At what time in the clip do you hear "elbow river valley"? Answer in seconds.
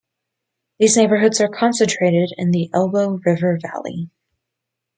2.73-4.09